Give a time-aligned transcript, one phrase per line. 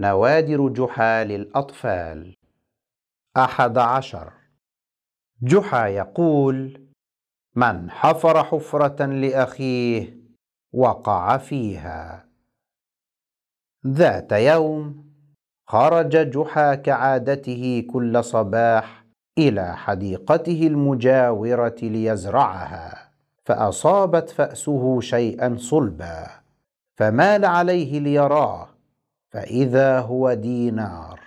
[0.00, 2.34] نوادر جحا للأطفال
[3.36, 4.32] أحد عشر.
[5.42, 6.88] جحا يقول
[7.56, 10.16] من حفر حفرة لأخيه
[10.72, 12.28] وقع فيها.
[13.86, 15.08] ذات يوم
[15.66, 19.04] خرج جحا كعادته كل صباح
[19.38, 23.10] إلى حديقته المجاورة ليزرعها
[23.44, 26.26] فأصابت فأسه شيئا صلبا
[26.96, 28.77] فمال عليه ليراه
[29.38, 31.20] فإذا هو دينار.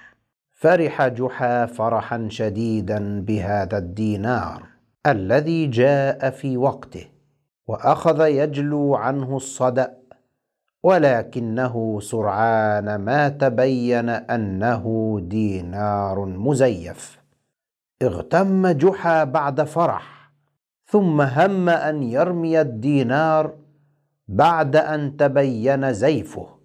[0.52, 4.64] فرح جحا فرحا شديدا بهذا الدينار
[5.07, 7.05] الذي جاء في وقته
[7.68, 9.97] وأخذ يجلو عنه الصدأ
[10.83, 17.19] ولكنه سرعان ما تبين أنه دينار مزيف.
[18.02, 20.32] اغتم جحا بعد فرح
[20.86, 23.54] ثم هم أن يرمي الدينار
[24.28, 26.61] بعد أن تبين زيفه.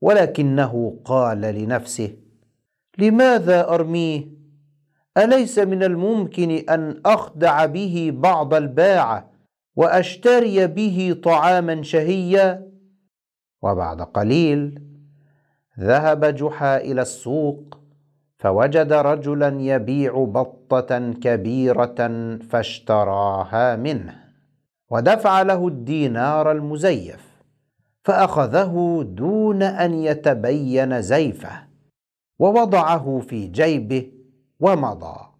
[0.00, 2.16] ولكنه قال لنفسه
[2.98, 4.40] لماذا أرميه؟
[5.18, 9.30] أليس من الممكن أن أخدع به بعض الباعة
[9.76, 12.70] وأشتري به طعاما شهيا؟
[13.62, 14.82] وبعد قليل
[15.80, 17.78] ذهب جحا إلى السوق
[18.38, 22.08] فوجد رجلا يبيع بطة كبيرة
[22.50, 24.14] فاشتراها منه
[24.90, 27.29] ودفع له الدينار المزيف.
[28.04, 31.66] فأخذه دون أن يتبين زيفه
[32.38, 34.12] ووضعه في جيبه
[34.60, 35.30] ومضى.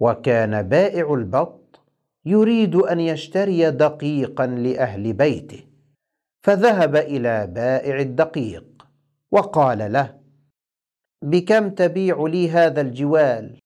[0.00, 1.80] وكان بائع البط
[2.24, 5.66] يريد أن يشتري دقيقا لأهل بيته
[6.42, 8.86] فذهب إلى بائع الدقيق
[9.30, 10.20] وقال له
[11.22, 13.58] بكم تبيع لي هذا الجوال؟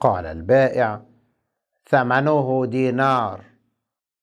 [0.00, 1.02] قال البائع
[1.88, 3.44] ثمنه دينار.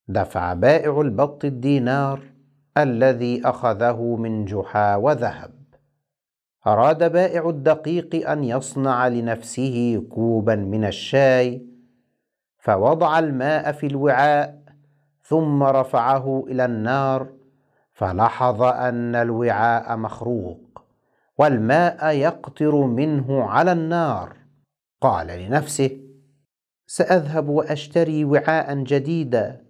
[0.08, 2.33] دفع بائع البط الدينار
[2.78, 5.52] الذي أخذه من جحا وذهب.
[6.68, 11.66] أراد بائع الدقيق أن يصنع لنفسه كوبا من الشاي
[12.58, 14.64] فوضع الماء في الوعاء
[15.22, 17.28] ثم رفعه إلى النار
[17.94, 20.84] فلاحظ أن الوعاء مخروق
[21.38, 24.36] والماء يقطر منه على النار.
[25.02, 26.00] قال لنفسه
[26.88, 29.62] سأذهب وأشتري وعاء جديدا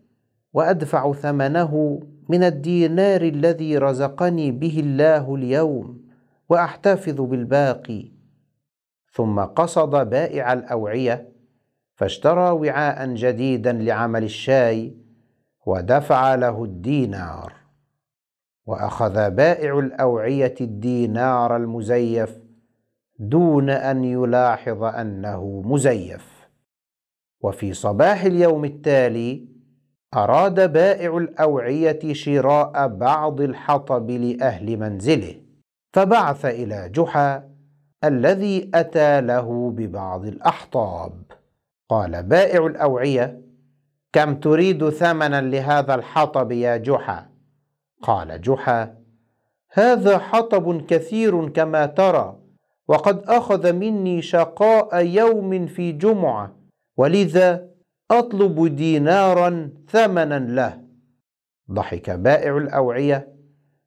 [0.53, 1.99] وأدفع ثمنه
[2.29, 6.01] من الدينار الذي رزقني به الله اليوم
[6.49, 8.11] وأحتفظ بالباقي.
[9.13, 11.29] ثم قصد بائع الأوعية
[11.95, 14.97] فاشترى وعاء جديدا لعمل الشاي
[15.65, 17.53] ودفع له الدينار.
[18.65, 22.39] وأخذ بائع الأوعية الدينار المزيف
[23.19, 26.47] دون أن يلاحظ أنه مزيف.
[27.41, 29.47] وفي صباح اليوم التالي
[30.15, 35.35] أراد بائع الأوعية شراء بعض الحطب لأهل منزله
[35.93, 37.49] فبعث إلى جحا
[38.03, 41.11] الذي أتى له ببعض الأحطاب.
[41.89, 43.41] قال بائع الأوعية
[44.13, 47.29] كم تريد ثمنا لهذا الحطب يا جحا؟
[48.01, 48.95] قال جحا
[49.71, 52.39] هذا حطب كثير كما ترى
[52.87, 56.55] وقد أخذ مني شقاء يوم في جمعة
[56.97, 57.72] ولذا
[58.11, 60.83] أطلب دينارا ثمنا له.
[61.71, 63.33] ضحك بائع الأوعية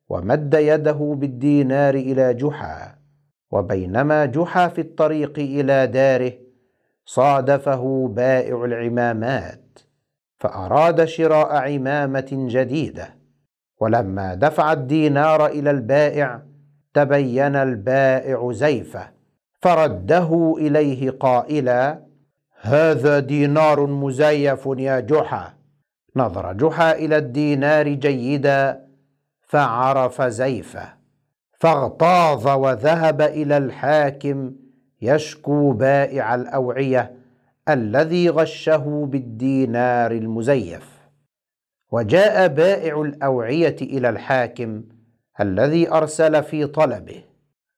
[0.09, 2.99] ومد يده بالدينار إلى جحا
[3.50, 6.32] وبينما جحا في الطريق إلى داره
[7.04, 9.78] صادفه بائع العمامات
[10.38, 13.16] فأراد شراء عمامة جديدة.
[13.81, 16.43] ولما دفع الدينار إلى البائع
[16.94, 19.10] تبين البائع زيفة
[19.62, 22.05] فرده إليه قائلا
[22.66, 25.54] هذا دينار مزيف يا جحا.
[26.16, 28.87] نظر جحا إلى الدينار جيدا
[29.43, 30.88] فعرف زيفه
[31.59, 34.53] فاغتاظ وذهب إلى الحاكم
[35.03, 37.12] يشكو بائع الأوعية
[37.69, 40.88] الذي غشه بالدينار المزيف.
[41.93, 44.83] وجاء بائع الأوعية إلى الحاكم
[45.41, 47.22] الذي أرسل في طلبه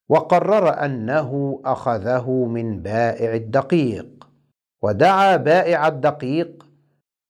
[0.09, 4.28] وقرر أنه أخذه من بائع الدقيق.
[4.81, 6.65] ودعا بائع الدقيق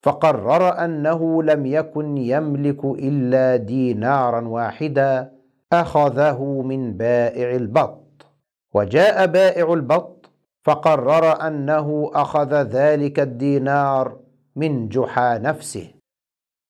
[0.04, 5.32] فقرر أنه لم يكن يملك إلا دينارا واحدا
[5.74, 8.26] أخذه من بائع البط.
[8.74, 10.30] وجاء بائع البط
[10.64, 14.18] فقرر أنه أخذ ذلك الدينار
[14.56, 15.92] من جحا نفسه.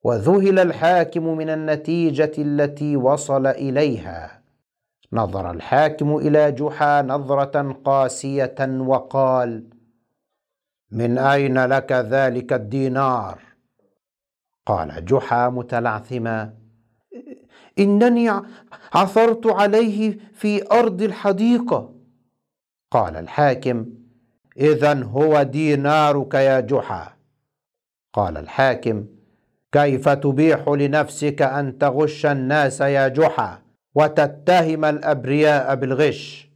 [0.04, 4.42] وذهل الحاكم من النتيجة التي وصل إليها.
[5.14, 9.79] نظر الحاكم إلى جحا نظرة قاسية وقال
[10.92, 13.42] من أين لك ذلك الدينار؟
[14.66, 16.54] قال جحا متلعثما
[17.80, 18.32] إنني
[18.94, 21.96] عثرت عليه في أرض الحديقة.
[22.92, 23.86] قال الحاكم.
[24.58, 27.14] إذا هو دينارك يا جحا.
[28.14, 29.06] قال الحاكم.
[29.72, 33.62] كيف تبيح لنفسك أن تغش الناس يا جحا
[33.96, 36.50] وتتهم الأبرياء بالغش؟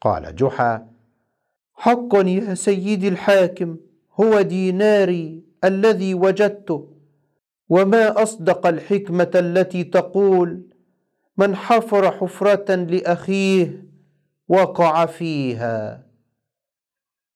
[0.00, 0.86] قال جحا.
[1.80, 3.76] حقا يا سيدي الحاكم
[4.20, 6.88] هو ديناري الذي وجدته.
[7.68, 10.62] وما أصدق الحكمة التي تقول
[11.36, 13.84] من حفر حفرة لأخيه
[14.48, 16.07] وقع فيها.